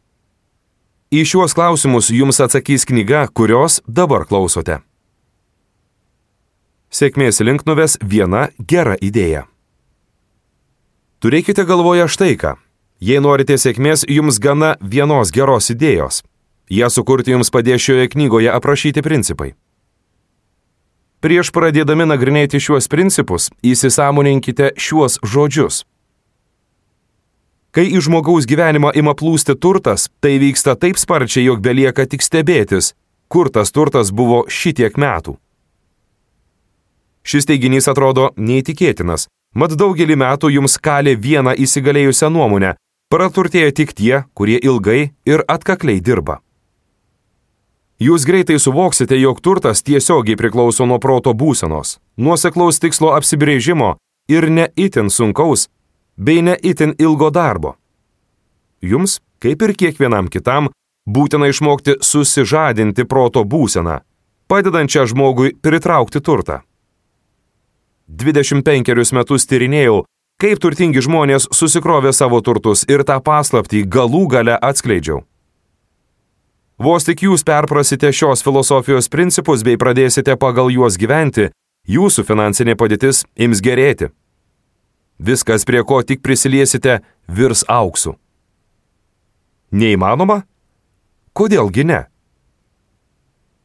Į 1.13 1.23
šiuos 1.29 1.55
klausimus 1.57 2.11
jums 2.13 2.39
atsakys 2.41 2.85
knyga, 2.89 3.27
kurios 3.33 3.79
dabar 3.85 4.27
klausote. 4.29 4.79
Sėkmės 6.93 7.41
link 7.41 7.65
nuves 7.65 7.97
viena 8.01 8.47
gera 8.57 8.93
idėja. 9.01 9.47
Turėkite 11.25 11.65
galvoje 11.65 12.05
štai 12.09 12.35
ką. 12.37 12.53
Jei 13.01 13.21
norite 13.21 13.57
sėkmės, 13.57 14.05
jums 14.05 14.37
gana 14.39 14.75
vienos 14.81 15.33
geros 15.33 15.71
idėjos. 15.73 16.21
Ją 16.69 16.89
sukurti 16.93 17.33
jums 17.33 17.49
padės 17.49 17.81
šioje 17.81 18.11
knygoje 18.13 18.51
aprašyti 18.53 19.01
principai. 19.01 19.53
Prieš 21.23 21.49
pradėdami 21.55 22.05
nagrinėti 22.09 22.61
šiuos 22.61 22.89
principus, 22.91 23.49
įsisamoninkite 23.63 24.73
šiuos 24.77 25.17
žodžius. 25.23 25.81
Kai 27.73 27.87
į 27.89 28.03
žmogaus 28.05 28.45
gyvenimą 28.45 28.91
ima 28.93 29.15
plūsti 29.17 29.55
turtas, 29.57 30.05
tai 30.21 30.35
vyksta 30.37 30.75
taip 30.77 30.99
sparčiai, 31.01 31.47
jog 31.47 31.63
belieka 31.65 32.05
tik 32.05 32.21
stebėtis, 32.21 32.91
kur 33.33 33.49
tas 33.49 33.73
turtas 33.73 34.11
buvo 34.13 34.43
šitiek 34.45 34.93
metų. 34.93 35.39
Šis 37.25 37.49
teiginys 37.49 37.89
atrodo 37.89 38.29
neįtikėtinas, 38.37 39.25
mat 39.57 39.73
daugelį 39.79 40.19
metų 40.21 40.51
jums 40.53 40.77
kalė 40.77 41.15
vieną 41.17 41.55
įsigalėjusią 41.65 42.29
nuomonę- 42.29 42.75
praturtėja 43.11 43.73
tik 43.73 43.93
tie, 43.97 44.23
kurie 44.37 44.59
ilgai 44.61 45.11
ir 45.25 45.43
atkakliai 45.47 46.01
dirba. 46.01 46.41
Jūs 47.99 48.25
greitai 48.25 48.59
suvoksite, 48.59 49.17
jog 49.17 49.41
turtas 49.41 49.81
tiesiogiai 49.81 50.35
priklauso 50.35 50.85
nuo 50.85 50.99
proto 50.99 51.33
būsenos, 51.33 51.97
nuoseklaus 52.17 52.79
tikslo 52.79 53.17
apsibrėžimo 53.17 53.95
ir 54.27 54.49
ne 54.49 54.67
itin 54.75 55.09
sunkaus, 55.09 55.69
bei 56.17 56.41
ne 56.41 56.57
itin 56.63 56.95
ilgo 56.99 57.29
darbo. 57.29 57.75
Jums, 58.81 59.19
kaip 59.39 59.61
ir 59.61 59.73
kiekvienam 59.79 60.27
kitam, 60.27 60.69
būtina 61.07 61.49
išmokti 61.51 61.97
susižadinti 62.01 63.05
proto 63.05 63.43
būseną, 63.43 63.99
padedančią 64.47 65.05
žmogui 65.11 65.55
pritraukti 65.61 66.21
turtą. 66.21 66.61
25 68.07 69.13
metus 69.15 69.47
tyrinėjau, 69.47 70.03
kaip 70.41 70.59
turtingi 70.59 71.01
žmonės 71.01 71.47
susikrovė 71.55 72.11
savo 72.13 72.41
turtus 72.41 72.83
ir 72.89 73.05
tą 73.07 73.19
paslaptį 73.23 73.85
galų 73.87 74.27
gale 74.27 74.57
atskleidžiau. 74.59 75.23
Vos 76.83 77.05
tik 77.07 77.23
jūs 77.23 77.45
perprasite 77.47 78.09
šios 78.11 78.43
filosofijos 78.43 79.07
principus 79.07 79.63
bei 79.63 79.77
pradėsite 79.79 80.35
pagal 80.35 80.71
juos 80.73 80.97
gyventi, 80.99 81.47
jūsų 81.87 82.25
finansinė 82.27 82.75
padėtis 82.75 83.23
ims 83.37 83.61
gerėti. 83.63 84.09
Viskas, 85.23 85.63
prie 85.63 85.83
ko 85.87 86.01
tik 86.03 86.19
prisiliesite, 86.19 86.99
virs 87.31 87.63
auksu. 87.71 88.17
Neįmanoma? 89.71 90.41
Kodėlgi 91.31 91.85
ne? 91.87 91.99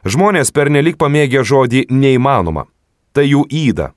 Žmonės 0.06 0.52
pernelik 0.54 0.96
pamėgė 1.00 1.42
žodį 1.42 1.88
neįmanoma. 1.90 2.68
Tai 3.12 3.24
jų 3.26 3.42
įda. 3.50 3.90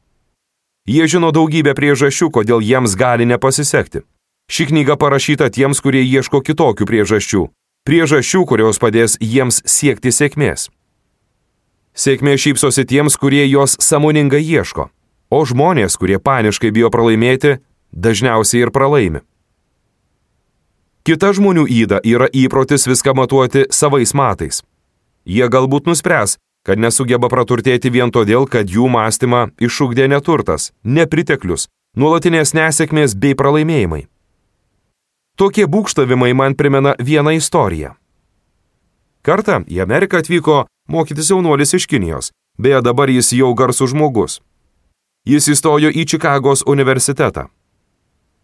Jie 0.90 1.06
žino 1.06 1.30
daugybę 1.30 1.76
priežasčių, 1.78 2.32
kodėl 2.34 2.66
jiems 2.66 2.96
gali 2.98 3.28
nepasisekti. 3.30 4.02
Ši 4.50 4.66
knyga 4.72 4.98
parašyta 4.98 5.52
tiems, 5.54 5.84
kurie 5.86 6.02
ieško 6.02 6.42
kitokių 6.42 6.88
priežasčių. 6.90 7.44
Priežasčių, 7.86 8.42
kurios 8.50 8.82
padės 8.82 9.20
jiems 9.22 9.62
siekti 9.70 10.10
sėkmės. 10.10 10.72
Sėkmė 11.94 12.34
šypsosi 12.42 12.88
tiems, 12.90 13.20
kurie 13.22 13.46
jos 13.46 13.78
samoningai 13.78 14.42
ieško 14.42 14.90
o 15.32 15.42
žmonės, 15.48 15.96
kurie 15.98 16.20
paniškai 16.20 16.72
bijo 16.76 16.92
pralaimėti, 16.94 17.58
dažniausiai 17.92 18.66
ir 18.68 18.72
pralaimi. 18.76 19.24
Kita 21.08 21.32
žmonių 21.34 21.66
įda 21.66 22.04
yra 22.06 22.28
įprotis 22.30 22.86
viską 22.86 23.16
matuoti 23.18 23.66
savais 23.74 24.14
matais. 24.14 24.62
Jie 25.26 25.48
galbūt 25.50 25.88
nuspręs, 25.90 26.38
kad 26.62 26.78
nesugeba 26.78 27.30
praturtėti 27.30 27.90
vien 27.90 28.12
todėl, 28.14 28.46
kad 28.46 28.70
jų 28.70 28.86
mąstymą 28.92 29.48
išugdė 29.58 30.06
neturtas, 30.12 30.70
nepriteklius, 30.84 31.68
nuolatinės 31.98 32.54
nesėkmės 32.54 33.18
bei 33.18 33.34
pralaimėjimai. 33.34 34.06
Tokie 35.42 35.66
būkštavimai 35.66 36.36
man 36.38 36.54
primena 36.54 36.94
vieną 37.00 37.34
istoriją. 37.40 37.96
Kartą 39.26 39.62
į 39.70 39.82
Ameriką 39.82 40.22
atvyko 40.22 40.66
mokytis 40.90 41.30
jaunuolis 41.34 41.74
iš 41.78 41.88
Kinijos, 41.90 42.32
beje 42.62 42.82
dabar 42.86 43.10
jis 43.10 43.34
jau 43.34 43.54
garsų 43.58 43.90
žmogus. 43.94 44.42
Jis 45.22 45.52
įstojo 45.54 45.92
į 45.94 46.06
Čikagos 46.10 46.64
universitetą. 46.66 47.46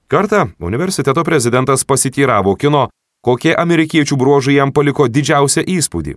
Kartą 0.08 0.50
universiteto 0.60 1.24
prezidentas 1.24 1.84
pasityravo 1.84 2.54
kino, 2.56 2.88
kokie 3.26 3.56
amerikiečių 3.58 4.18
bruožai 4.18 4.60
jam 4.60 4.72
paliko 4.72 5.08
didžiausią 5.10 5.66
įspūdį. 5.66 6.14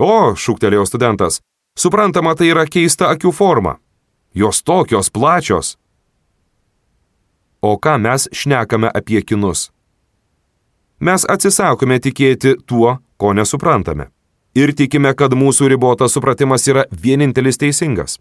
O, 0.00 0.32
šūktelėjo 0.32 0.86
studentas, 0.88 1.42
suprantama, 1.76 2.32
tai 2.34 2.48
yra 2.48 2.64
keista 2.64 3.12
akių 3.12 3.32
forma. 3.32 3.76
Jos 4.34 4.62
tokios 4.62 5.12
plačios. 5.12 5.76
O 7.60 7.76
ką 7.76 7.98
mes 8.00 8.28
šnekame 8.32 8.88
apie 8.88 9.20
kinus? 9.20 9.68
Mes 10.98 11.28
atsisakome 11.28 12.00
tikėti 12.00 12.56
tuo, 12.66 12.98
ko 13.20 13.36
nesuprantame. 13.36 14.08
Ir 14.56 14.72
tikime, 14.72 15.12
kad 15.14 15.36
mūsų 15.36 15.68
ribotas 15.68 16.16
supratimas 16.16 16.64
yra 16.68 16.88
vienintelis 16.90 17.60
teisingas. 17.60 18.18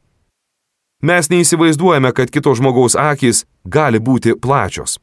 Mes 1.02 1.30
neįsivaizduojame, 1.30 2.12
kad 2.14 2.30
kito 2.30 2.54
žmogaus 2.56 2.96
akis 2.96 3.46
gali 3.66 4.00
būti 4.00 4.36
plačios. 4.38 5.00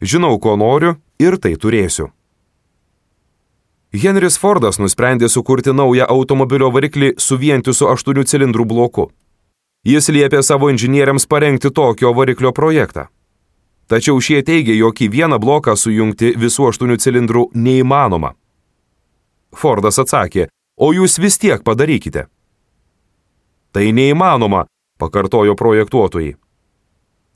Žinau, 0.00 0.38
ko 0.38 0.56
noriu 0.56 0.96
ir 1.18 1.38
tai 1.38 1.54
turėsiu. 1.54 2.10
Henris 3.94 4.36
Fordas 4.38 4.78
nusprendė 4.78 5.28
sukurti 5.32 5.72
naują 5.72 6.06
automobilio 6.10 6.68
variklį 6.70 7.14
su 7.18 7.38
vientisu 7.38 7.88
aštuonių 7.88 8.24
cilindrų 8.28 8.66
bloku. 8.68 9.06
Jis 9.86 10.10
liepė 10.12 10.42
savo 10.42 10.68
inžinieriams 10.68 11.26
parengti 11.26 11.70
tokio 11.70 12.12
variklio 12.12 12.52
projektą. 12.52 13.06
Tačiau 13.88 14.20
šie 14.20 14.42
teigia, 14.44 14.74
jog 14.76 14.98
į 15.00 15.08
vieną 15.08 15.38
bloką 15.40 15.72
sujungti 15.76 16.34
visų 16.36 16.68
aštuonių 16.68 16.98
cilindrų 17.00 17.44
neįmanoma. 17.54 18.34
Fordas 19.56 19.98
atsakė, 19.98 20.50
o 20.76 20.92
jūs 20.92 21.16
vis 21.22 21.38
tiek 21.40 21.64
padarykite. 21.64 22.26
Tai 23.72 23.92
neįmanoma, 23.92 24.64
pakartojo 24.98 25.54
projektuotojai. 25.54 26.36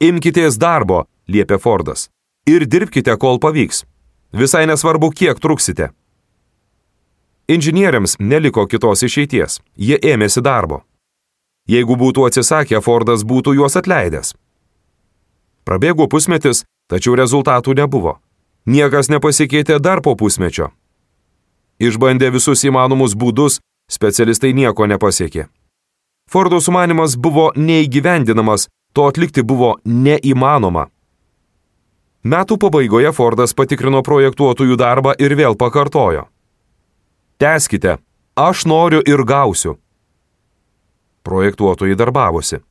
Imkitės 0.03 0.59
darbo, 0.59 1.05
liepė 1.29 1.59
Fordas. 1.63 2.09
Ir 2.49 2.67
dirbkite, 2.67 3.15
kol 3.23 3.39
pavyks. 3.39 3.85
Visai 4.33 4.65
nesvarbu, 4.67 5.13
kiek 5.15 5.39
truksite. 5.39 5.93
Inžinieriams 7.49 8.17
neliko 8.19 8.67
kitos 8.67 9.05
išeities. 9.07 9.61
Jie 9.77 9.99
ėmėsi 9.99 10.43
darbo. 10.43 10.83
Jeigu 11.69 11.95
būtų 12.01 12.27
atsisakę, 12.27 12.81
Fordas 12.83 13.23
būtų 13.23 13.55
juos 13.61 13.77
atleidęs. 13.79 14.35
Prabėgo 15.63 16.09
pusmetis, 16.11 16.65
tačiau 16.91 17.15
rezultatų 17.15 17.77
nebuvo. 17.79 18.19
Niekas 18.67 19.11
nepasikeitė 19.11 19.79
dar 19.79 20.03
po 20.03 20.17
pusmečio. 20.17 20.73
Išbandė 21.79 22.31
visus 22.35 22.63
įmanomus 22.67 23.15
būdus, 23.19 23.61
specialistai 23.91 24.53
nieko 24.55 24.87
nepasiekė. 24.87 25.47
Fordo 26.33 26.61
sumanimas 26.61 27.17
buvo 27.17 27.51
neįgyvendinamas, 27.57 28.69
to 28.97 29.05
atlikti 29.05 29.43
buvo 29.45 29.75
neįmanoma. 29.85 30.87
Metų 32.25 32.57
pabaigoje 32.63 33.11
Fordas 33.13 33.53
patikrino 33.59 34.01
projektuotojų 34.07 34.79
darbą 34.81 35.13
ir 35.21 35.35
vėl 35.37 35.59
pakartojo. 35.61 36.25
Teskite, 37.37 37.99
aš 38.39 38.65
noriu 38.65 39.03
ir 39.05 39.25
gausiu. 39.29 39.77
Projektuotojai 41.29 41.99
darbavosi. 42.01 42.63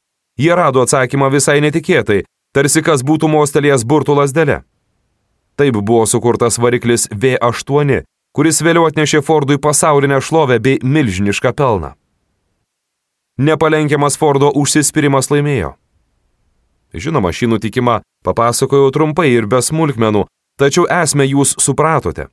Jie 0.41 0.56
rado 0.58 0.82
atsakymą 0.82 1.30
visai 1.30 1.60
netikėtai, 1.62 2.24
tarsi 2.58 2.82
kas 2.82 3.06
būtų 3.06 3.30
mostelėjęs 3.30 3.86
burtų 3.86 4.18
lasdelę. 4.24 4.62
Taip 5.60 5.77
buvo 5.77 6.08
sukurtas 6.10 6.58
variklis 6.58 7.12
V8, 7.13 8.01
kuris 8.34 8.65
vėliau 8.65 8.89
atnešė 8.89 9.22
Fordui 9.22 9.62
pasaulinę 9.62 10.18
šlovę 10.18 10.58
bei 10.58 10.80
milžinišką 10.82 11.53
pelną. 11.53 11.94
Nepalenkiamas 13.41 14.19
Fordo 14.21 14.51
užsispyrimas 14.53 15.31
laimėjo. 15.31 15.71
Žinoma, 16.93 17.31
šį 17.33 17.48
nutikimą 17.55 18.01
papasakojau 18.27 18.91
trumpai 18.93 19.31
ir 19.33 19.48
be 19.50 19.62
smulkmenų, 19.65 20.27
tačiau 20.62 20.83
esmę 20.86 21.25
jūs 21.25 21.55
supratote. 21.63 22.27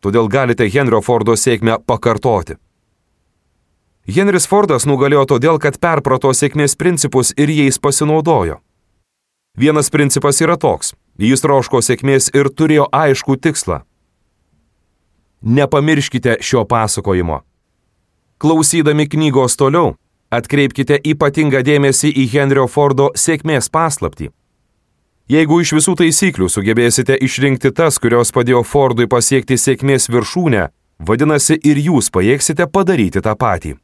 Todėl 0.00 0.30
galite 0.32 0.64
Henrio 0.70 1.02
Fordo 1.04 1.34
sėkmę 1.36 1.76
pakartoti. 1.84 2.56
Henris 4.08 4.46
Fordas 4.48 4.86
nugalėjo 4.88 5.24
todėl, 5.34 5.58
kad 5.60 5.76
perprato 5.80 6.32
sėkmės 6.32 6.76
principus 6.76 7.32
ir 7.36 7.52
jais 7.52 7.76
pasinaudojo. 7.78 8.60
Vienas 9.60 9.90
principas 9.90 10.40
yra 10.40 10.56
toks- 10.56 10.94
jis 11.28 11.40
troško 11.44 11.82
sėkmės 11.84 12.30
ir 12.32 12.48
turėjo 12.48 12.88
aišku 12.92 13.36
tikslą. 13.36 13.82
Nepamirškite 15.42 16.38
šio 16.40 16.64
pasakojimo. 16.64 17.42
Klausydami 18.38 19.06
knygos 19.08 19.56
toliau, 19.56 19.96
atkreipkite 20.34 20.98
ypatingą 21.12 21.62
dėmesį 21.66 22.10
į 22.22 22.24
Henrio 22.34 22.66
Fordo 22.70 23.10
sėkmės 23.18 23.70
paslapti. 23.70 24.30
Jeigu 25.30 25.60
iš 25.62 25.72
visų 25.78 25.94
taisyklių 26.02 26.50
sugebėsite 26.52 27.16
išrinkti 27.26 27.70
tas, 27.72 27.96
kurios 28.02 28.32
padėjo 28.34 28.60
Fordui 28.68 29.06
pasiekti 29.08 29.56
sėkmės 29.56 30.10
viršūnę, 30.12 30.68
vadinasi 31.00 31.56
ir 31.64 31.80
jūs 31.80 32.10
pajėgsite 32.12 32.66
padaryti 32.68 33.22
tą 33.24 33.32
patį. 33.32 33.76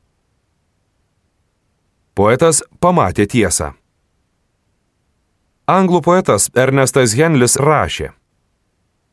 Poetas 2.15 2.61
pamatė 2.81 3.25
tiesą. 3.31 3.73
Anglų 5.71 6.03
poetas 6.05 6.51
Ernestas 6.59 7.15
Henlis 7.17 7.55
rašė: 7.57 8.11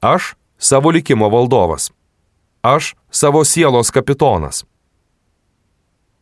Aš 0.01 0.34
savo 0.58 0.91
likimo 0.91 1.29
valdovas. 1.29 1.91
Aš 2.65 2.96
savo 3.12 3.46
sielos 3.46 3.94
kapitonas. 3.94 4.65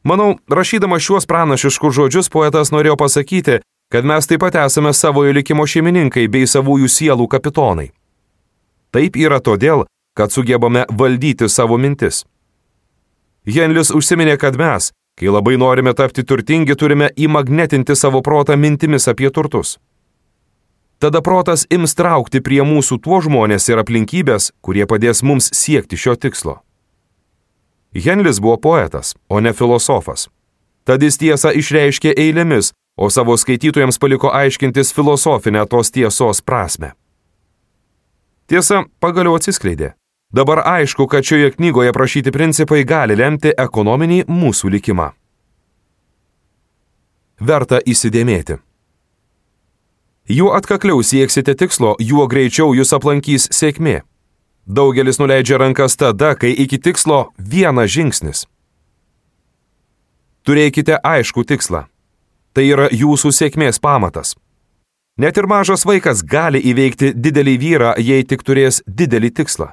Manau, 0.05 0.35
rašydama 0.49 0.99
šiuos 1.01 1.25
pranašiškus 1.25 1.95
žodžius, 1.97 2.29
poetas 2.29 2.69
norėjo 2.69 2.93
pasakyti, 3.01 3.59
kad 3.89 4.05
mes 4.05 4.27
taip 4.29 4.43
pat 4.43 4.55
esame 4.61 4.91
savojo 4.93 5.33
likimo 5.33 5.65
šeimininkai 5.65 6.27
bei 6.29 6.45
savųjų 6.45 6.89
sielų 6.93 7.25
kapitonai. 7.31 7.87
Taip 8.93 9.17
yra 9.17 9.41
todėl, 9.41 9.87
kad 10.13 10.29
sugebame 10.31 10.85
valdyti 10.89 11.49
savo 11.49 11.77
mintis. 11.81 12.21
Henlis 13.49 13.89
užsiminė, 13.89 14.37
kad 14.37 14.57
mes, 14.61 14.91
kai 15.17 15.33
labai 15.33 15.57
norime 15.57 15.93
tapti 15.97 16.23
turtingi, 16.23 16.77
turime 16.77 17.09
įmagnetinti 17.17 17.97
savo 17.97 18.21
protą 18.21 18.57
mintimis 18.61 19.09
apie 19.09 19.33
turtus. 19.33 19.77
Tada 21.01 21.21
protas 21.21 21.65
ims 21.73 21.97
traukti 21.97 22.45
prie 22.45 22.61
mūsų 22.61 23.01
tuo 23.01 23.19
žmonės 23.25 23.67
ir 23.73 23.81
aplinkybės, 23.81 24.53
kurie 24.61 24.85
padės 24.85 25.25
mums 25.25 25.49
siekti 25.53 25.97
šio 25.97 26.15
tikslo. 26.15 26.61
Henlis 28.03 28.41
buvo 28.43 28.57
poetas, 28.57 29.15
o 29.29 29.39
ne 29.39 29.53
filosofas. 29.53 30.27
Tad 30.83 31.03
jis 31.03 31.17
tiesą 31.17 31.53
išreiškė 31.55 32.13
eilėmis, 32.19 32.73
o 32.97 33.09
savo 33.09 33.37
skaitytojams 33.37 33.97
paliko 33.99 34.29
aiškintis 34.29 34.93
filosofinę 34.93 35.65
tos 35.65 35.91
tiesos 35.91 36.41
prasme. 36.41 36.91
Tiesa, 38.47 38.83
pagaliau 38.99 39.39
atsiskleidė. 39.39 39.95
Dabar 40.35 40.61
aišku, 40.67 41.07
kad 41.07 41.23
šioje 41.23 41.51
knygoje 41.55 41.93
prašyti 41.93 42.31
principai 42.31 42.83
gali 42.83 43.15
lemti 43.15 43.53
ekonominį 43.57 44.25
mūsų 44.27 44.71
likimą. 44.75 45.09
Verta 47.39 47.79
įsidėmėti. 47.79 48.59
Juo 50.29 50.51
atkakliau 50.57 51.03
sieksite 51.03 51.55
tikslo, 51.55 51.95
juo 51.99 52.27
greičiau 52.27 52.73
jūs 52.73 52.93
aplankys 52.97 53.47
sėkmė. 53.53 54.01
Daugelis 54.65 55.19
nuleidžia 55.19 55.57
rankas 55.57 55.97
tada, 55.97 56.33
kai 56.35 56.49
iki 56.49 56.79
tikslo 56.81 57.31
vienas 57.37 57.91
žingsnis. 57.93 58.45
Turėkite 60.45 60.97
aišku 61.03 61.45
tikslą. 61.45 61.85
Tai 62.53 62.63
yra 62.65 62.87
jūsų 62.89 63.29
sėkmės 63.33 63.81
pamatas. 63.81 64.33
Net 65.17 65.37
ir 65.37 65.47
mažas 65.47 65.85
vaikas 65.85 66.23
gali 66.25 66.59
įveikti 66.59 67.13
didelį 67.13 67.55
vyrą, 67.61 67.91
jei 67.97 68.25
tik 68.25 68.43
turės 68.43 68.81
didelį 68.87 69.31
tikslą. 69.37 69.69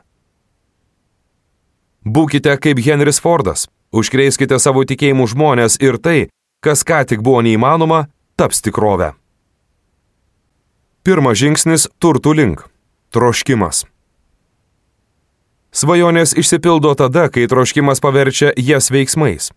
Būkite 2.04 2.56
kaip 2.58 2.78
Henris 2.82 3.20
Fordas, 3.22 3.68
užkreiskite 3.94 4.58
savo 4.58 4.84
tikėjimų 4.84 5.28
žmonės 5.32 5.78
ir 5.80 5.98
tai, 6.02 6.28
kas 6.62 6.84
ką 6.84 7.04
tik 7.06 7.22
buvo 7.22 7.42
neįmanoma, 7.42 8.08
taps 8.36 8.62
tikrovę. 8.62 9.12
Pirmas 11.02 11.38
žingsnis- 11.38 11.88
turtų 12.02 12.34
link- 12.34 12.68
troškimas. 13.14 13.91
Svajonės 15.72 16.34
išsipildo 16.36 16.92
tada, 16.94 17.28
kai 17.32 17.46
troškimas 17.48 18.02
paverčia 18.04 18.52
jas 18.56 18.90
veiksmais. 18.92 19.50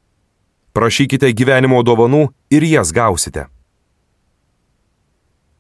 Prašykite 0.76 1.32
gyvenimo 1.36 1.82
dovanų 1.84 2.30
ir 2.52 2.64
jas 2.64 2.94
gausite. 2.96 3.48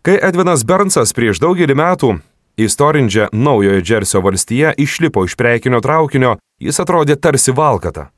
Kai 0.05 0.15
Edvinas 0.23 0.63
Bernsas 0.63 1.11
prieš 1.17 1.41
daugelį 1.43 1.75
metų 1.75 2.11
į 2.61 2.69
Storindžę, 2.71 3.27
Naujojo 3.33 3.81
Džersio 3.81 4.21
valstiją, 4.23 4.71
išlipo 4.77 5.25
iš 5.25 5.35
prekinio 5.35 5.81
traukinio, 5.83 6.37
jis 6.61 6.79
atrodė 6.79 7.17
tarsi 7.19 7.51
valkata. 7.51 8.11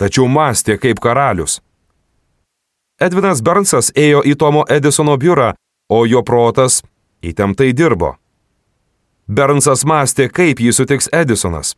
Tačiau 0.00 0.28
mąstė 0.28 0.78
kaip 0.80 1.02
karalius. 1.02 1.60
Edvinas 3.00 3.42
Bernsas 3.44 3.92
ėjo 3.92 4.22
į 4.24 4.36
Tomo 4.38 4.64
Edisono 4.70 5.18
biurą 5.20 5.52
o 5.88 6.04
jo 6.06 6.22
protas 6.22 6.82
įtemptai 7.22 7.72
dirbo. 7.76 8.14
Bernsas 9.28 9.84
mąstė, 9.88 10.28
kaip 10.28 10.60
jį 10.60 10.72
sutiks 10.76 11.08
Edisonas. 11.12 11.72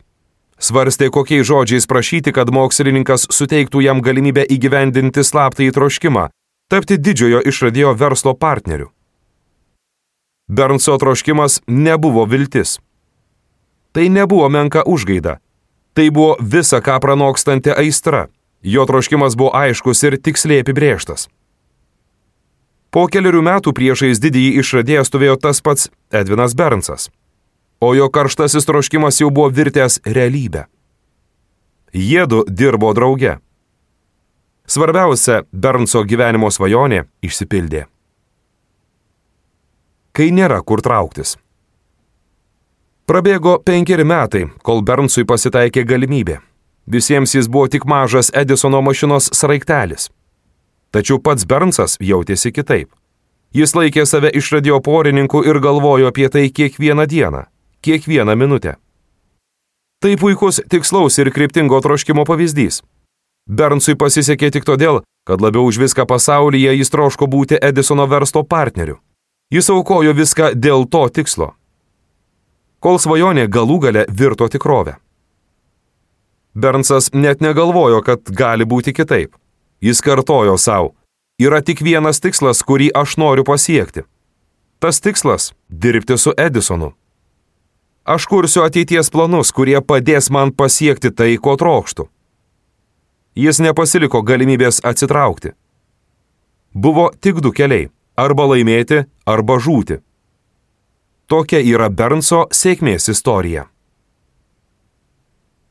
Svarstė, 0.58 1.10
kokiais 1.14 1.46
žodžiais 1.46 1.86
prašyti, 1.86 2.32
kad 2.32 2.50
mokslininkas 2.50 3.28
suteiktų 3.30 3.84
jam 3.84 4.00
galimybę 4.02 4.42
įgyvendinti 4.50 5.22
slaptą 5.22 5.68
įtroškimą, 5.68 6.30
tapti 6.72 6.98
didžiojo 6.98 7.44
išradėjo 7.46 7.92
verslo 7.94 8.34
partneriu. 8.34 8.90
Bernso 10.48 10.96
troškimas 10.98 11.60
nebuvo 11.66 12.24
viltis. 12.26 12.78
Tai 13.92 14.08
nebuvo 14.08 14.48
menka 14.48 14.82
užgaida. 14.86 15.38
Tai 15.94 16.10
buvo 16.10 16.36
visa 16.40 16.80
ką 16.80 16.98
pranokstanti 17.00 17.70
aistra. 17.70 18.26
Jo 18.62 18.86
troškimas 18.86 19.36
buvo 19.36 19.52
aiškus 19.54 20.02
ir 20.02 20.18
tiksliai 20.18 20.64
apibrėžtas. 20.64 21.28
Po 22.90 23.06
keliarių 23.12 23.42
metų 23.44 23.74
priešais 23.76 24.18
didįjį 24.22 24.62
išradėją 24.62 25.02
stovėjo 25.04 25.36
tas 25.36 25.60
pats 25.60 25.90
Edvinas 26.10 26.54
Bernsas, 26.56 27.10
o 27.80 27.94
jo 27.94 28.08
karštasis 28.10 28.66
troškimas 28.66 29.20
jau 29.20 29.30
buvo 29.30 29.48
virtęs 29.50 30.00
realybę. 30.04 30.66
Jėdu 31.92 32.44
dirbo 32.48 32.92
drauge. 32.94 33.38
Svarbiausia 34.66 35.44
Bernso 35.52 36.02
gyvenimo 36.04 36.50
svajonė 36.50 37.04
išsipildė. 37.22 37.86
Kai 40.16 40.32
nėra 40.34 40.62
kur 40.64 40.82
trauktis. 40.82 41.36
Prabėgo 43.06 43.60
penkeri 43.62 44.02
metai, 44.02 44.48
kol 44.66 44.82
Bernsui 44.82 45.22
pasitaikė 45.28 45.84
galimybė. 45.86 46.40
Visiems 46.90 47.34
jis 47.36 47.46
buvo 47.46 47.68
tik 47.70 47.84
mažas 47.86 48.32
Edisono 48.34 48.80
mašinos 48.82 49.30
sraigtelis. 49.32 50.08
Tačiau 50.90 51.20
pats 51.22 51.46
Bernsas 51.46 51.98
jautėsi 52.02 52.50
kitaip. 52.50 52.90
Jis 53.54 53.74
laikė 53.78 54.06
save 54.06 54.32
išradio 54.34 54.80
porininku 54.82 55.44
ir 55.46 55.60
galvojo 55.62 56.10
apie 56.10 56.26
tai 56.28 56.48
kiekvieną 56.50 57.06
dieną, 57.06 57.44
kiekvieną 57.86 58.36
minutę. 58.36 58.76
Tai 60.02 60.16
puikus 60.20 60.60
tikslaus 60.70 61.18
ir 61.18 61.32
kryptingo 61.32 61.80
troškimo 61.80 62.26
pavyzdys. 62.28 62.82
Bernsui 63.46 63.94
pasisekė 63.94 64.50
tik 64.52 64.66
todėl, 64.68 65.00
kad 65.26 65.40
labiau 65.40 65.70
už 65.70 65.78
viską 65.78 66.04
pasaulyje 66.10 66.74
jis 66.76 66.90
troško 66.90 67.28
būti 67.30 67.58
Edisono 67.62 68.06
verslo 68.10 68.42
partneriu. 68.44 68.98
Jis 69.54 69.70
aukojo 69.70 70.12
viską 70.18 70.52
dėl 70.58 70.84
to 70.90 71.06
tikslo. 71.08 71.52
Kol 72.82 72.98
svajonė 72.98 73.46
galų 73.48 73.78
gale 73.86 74.04
virto 74.10 74.48
tikrovę. 74.50 74.96
Bernsas 76.54 77.12
net 77.12 77.40
negalvojo, 77.40 78.02
kad 78.02 78.26
gali 78.26 78.64
būti 78.64 78.92
kitaip. 78.96 79.34
Jis 79.80 80.00
kartojo 80.00 80.56
savo, 80.58 80.94
yra 81.38 81.62
tik 81.62 81.82
vienas 81.84 82.20
tikslas, 82.20 82.62
kurį 82.66 82.90
aš 82.96 83.16
noriu 83.20 83.44
pasiekti. 83.44 84.02
Tas 84.78 85.00
tikslas- 85.00 85.52
dirbti 85.82 86.18
su 86.18 86.32
Edisonu. 86.36 86.92
Aš 88.06 88.26
kursiu 88.30 88.62
ateities 88.62 89.08
planus, 89.10 89.50
kurie 89.50 89.80
padės 89.82 90.28
man 90.30 90.52
pasiekti 90.54 91.10
tai, 91.10 91.32
ko 91.42 91.56
trokštų. 91.58 92.06
Jis 93.34 93.58
nepasiliko 93.58 94.20
galimybės 94.22 94.78
atsitraukti. 94.86 95.56
Buvo 96.70 97.10
tik 97.20 97.42
du 97.42 97.50
keliai- 97.50 97.90
arba 98.24 98.46
laimėti, 98.46 99.06
arba 99.26 99.58
žūti. 99.58 99.98
Tokia 101.26 101.58
yra 101.58 101.90
Bernso 101.90 102.46
sėkmės 102.50 103.10
istorija. 103.10 103.66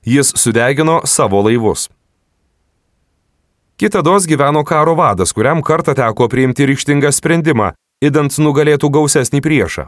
Jis 0.04 0.34
sudegino 0.36 1.02
savo 1.06 1.42
laivus. 1.42 1.90
Kitados 3.78 4.28
gyveno 4.28 4.66
karo 4.66 4.96
vadas, 4.96 5.32
kuriam 5.32 5.62
kartą 5.64 5.96
teko 5.96 6.28
priimti 6.28 6.66
ryštingą 6.68 7.12
sprendimą, 7.12 7.74
įdant 8.04 8.32
nugalėtų 8.40 8.92
gausesnį 8.92 9.42
priešą. 9.42 9.88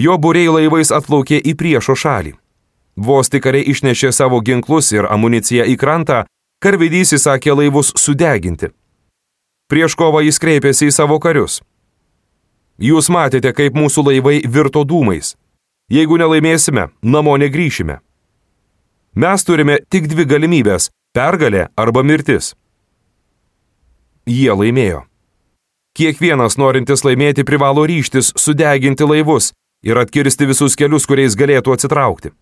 Jo 0.00 0.16
būriai 0.16 0.48
laivais 0.48 0.88
atplaukė 0.96 1.42
į 1.44 1.52
priešo 1.60 1.92
šalį. 2.02 2.32
Vos 2.96 3.28
tik 3.32 3.42
kariai 3.44 3.66
išnešė 3.72 4.12
savo 4.16 4.38
ginklus 4.40 4.88
ir 4.94 5.08
amuniciją 5.08 5.66
į 5.68 5.76
krantą, 5.80 6.22
karvedys 6.64 7.12
įsakė 7.16 7.56
laivus 7.58 7.92
sudeginti. 8.00 8.70
Prieš 9.68 9.96
kovą 10.00 10.22
jis 10.24 10.40
kreipėsi 10.40 10.88
į 10.88 10.94
savo 10.96 11.20
karius. 11.20 11.60
Jūs 12.80 13.10
matėte, 13.12 13.52
kaip 13.52 13.76
mūsų 13.76 14.06
laivai 14.08 14.38
virto 14.48 14.86
dūmais. 14.88 15.34
Jeigu 15.92 16.16
nelaimėsime, 16.16 16.88
namo 17.02 17.36
negryšime. 17.36 18.00
Mes 19.20 19.44
turime 19.44 19.80
tik 19.90 20.08
dvi 20.08 20.24
galimybės- 20.24 20.90
pergalė 21.16 21.68
arba 21.76 22.02
mirtis. 22.02 22.54
Jie 24.26 24.52
laimėjo. 24.54 25.04
Kiekvienas 25.94 26.56
norintis 26.56 27.02
laimėti 27.04 27.44
privalo 27.44 27.84
ryštis 27.84 28.32
sudeginti 28.36 29.04
laivus 29.04 29.52
ir 29.82 29.98
atkirsti 29.98 30.48
visus 30.50 30.76
kelius, 30.76 31.06
kuriais 31.06 31.36
galėtų 31.36 31.74
atsitraukti. 31.74 32.32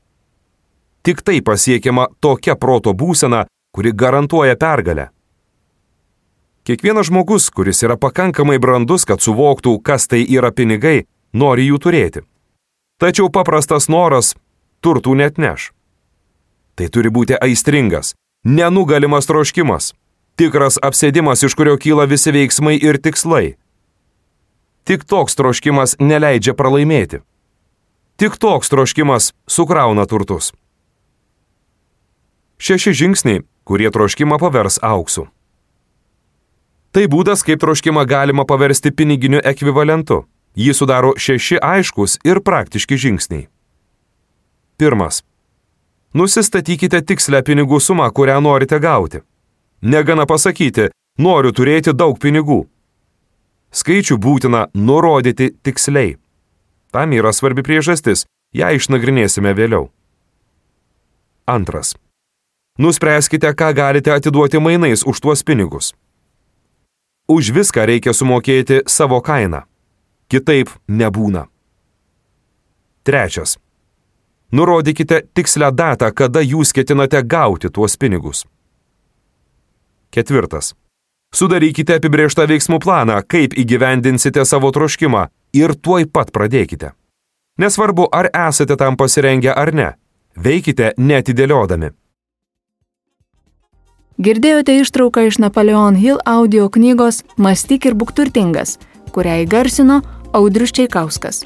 Tik 1.03 1.23
tai 1.23 1.41
pasiekiama 1.45 2.09
tokia 2.21 2.57
proto 2.57 2.93
būsena, 2.93 3.47
kuri 3.75 3.93
garantuoja 3.93 4.57
pergalę. 4.57 5.09
Kiekvienas 6.69 7.09
žmogus, 7.09 7.49
kuris 7.51 7.81
yra 7.87 7.97
pakankamai 7.97 8.59
brandus, 8.61 9.07
kad 9.09 9.23
suvoktų, 9.25 9.79
kas 9.81 10.09
tai 10.11 10.21
yra 10.27 10.51
pinigai, 10.53 11.07
nori 11.33 11.69
jų 11.71 11.79
turėti. 11.81 12.25
Tačiau 12.99 13.31
paprastas 13.33 13.89
noras 13.89 14.35
turtų 14.85 15.15
net 15.17 15.39
neš. 15.39 15.71
Tai 16.77 16.89
turi 16.95 17.11
būti 17.15 17.39
aistringas, 17.39 18.13
nenugalimas 18.45 19.27
troškimas, 19.31 19.93
tikras 20.39 20.79
apsėdimas, 20.83 21.43
iš 21.43 21.57
kurio 21.59 21.79
kyla 21.79 22.07
visi 22.11 22.35
veiksmai 22.35 22.77
ir 22.79 22.99
tikslai. 23.03 23.58
Tik 24.89 25.03
toks 25.05 25.35
troškimas 25.37 25.99
neleidžia 26.01 26.55
pralaimėti. 26.57 27.19
Tik 28.17 28.39
toks 28.41 28.71
troškimas 28.73 29.35
sukrauna 29.45 30.07
turtus. 30.09 30.55
Šeši 32.57 32.95
žingsniai, 32.97 33.43
kurie 33.69 33.91
troškimą 33.93 34.39
pavers 34.41 34.79
auksu. 34.81 35.27
Tai 36.97 37.05
būdas, 37.13 37.45
kaip 37.45 37.61
troškimą 37.61 38.07
galima 38.09 38.47
paversti 38.49 38.89
piniginiu 38.89 39.45
ekvivalentu. 39.45 40.23
Jį 40.57 40.73
sudaro 40.81 41.13
šeši 41.21 41.61
aiškus 41.61 42.17
ir 42.25 42.41
praktiški 42.41 42.97
žingsniai. 42.97 43.45
Pirmas. 44.81 45.21
Nusistatykite 46.17 47.03
tikslę 47.05 47.45
pinigų 47.45 47.77
sumą, 47.77 48.09
kurią 48.09 48.41
norite 48.41 48.81
gauti. 48.81 49.21
Negana 49.85 50.25
pasakyti, 50.25 50.89
noriu 51.21 51.53
turėti 51.53 51.93
daug 51.93 52.17
pinigų. 52.17 52.63
Skaičių 53.71 54.17
būtina 54.17 54.67
nurodyti 54.75 55.51
tiksliai. 55.63 56.17
Tam 56.93 57.13
yra 57.13 57.33
svarbi 57.37 57.63
priežastis, 57.63 58.25
ją 58.57 58.73
išnagrinėsime 58.79 59.53
vėliau. 59.53 59.91
Antras. 61.47 61.95
Nuspręskite, 62.79 63.53
ką 63.53 63.73
galite 63.75 64.13
atiduoti 64.15 64.61
mainais 64.61 65.05
už 65.05 65.21
tuos 65.21 65.43
pinigus. 65.43 65.93
Už 67.29 67.51
viską 67.53 67.85
reikia 67.85 68.15
sumokėti 68.17 68.85
savo 68.89 69.21
kainą. 69.21 69.67
Kitaip 70.29 70.71
nebūna. 70.89 71.47
Trečias. 73.05 73.59
Nurodykite 74.53 75.23
tikslę 75.37 75.69
datą, 75.73 76.09
kada 76.13 76.41
jūs 76.41 76.73
ketinate 76.73 77.21
gauti 77.25 77.69
tuos 77.69 77.97
pinigus. 78.01 78.47
Ketvirtas. 80.11 80.73
Sudarykite 81.35 81.99
apibriežtą 81.99 82.47
veiksmų 82.49 82.79
planą, 82.81 83.21
kaip 83.29 83.53
įgyvendinsite 83.53 84.45
savo 84.49 84.71
troškimą 84.73 85.27
ir 85.53 85.75
tuoj 85.77 86.09
pat 86.13 86.33
pradėkite. 86.33 86.95
Nesvarbu, 87.59 88.09
ar 88.13 88.31
esate 88.33 88.77
tam 88.77 88.97
pasirengę 88.97 89.53
ar 89.53 89.75
ne. 89.75 89.89
Veikite 90.37 90.93
netidėliodami. 90.97 91.91
Girdėjote 94.19 94.75
ištrauką 94.83 95.29
iš 95.29 95.39
Napoleon 95.39 95.99
Hill 95.99 96.19
audio 96.27 96.69
knygos 96.75 97.23
Mąstyk 97.37 97.87
ir 97.87 97.95
būk 97.95 98.15
turtingas, 98.17 98.79
kurią 99.15 99.45
įgarsino 99.45 100.01
Audrius 100.35 100.73
Čiaikauskas. 100.75 101.45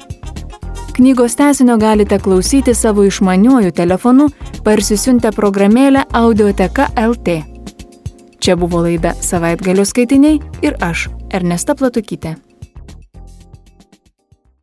Knygos 0.93 1.35
tesinio 1.37 1.77
galite 1.81 2.19
klausyti 2.21 2.73
savo 2.77 3.05
išmaniuoju 3.05 3.71
telefonu 3.73 4.29
parsisiuntę 4.65 5.33
programėlę 5.33 6.05
Audioteka 6.13 6.89
LT. 6.97 7.52
Čia 8.43 8.55
buvo 8.59 8.81
laida 8.83 9.13
savaitgalio 9.23 9.85
skaitiniai 9.87 10.35
ir 10.67 10.73
aš, 10.83 11.05
Ernesta 11.31 11.77
Platukytė. 11.79 12.33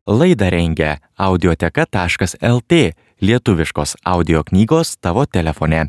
Laidą 0.04 0.50
rengia 0.52 0.98
audioteka.lt 1.16 2.80
lietuviškos 3.24 3.96
audio 4.04 4.42
knygos 4.44 4.98
tavo 5.00 5.24
telefone. 5.24 5.86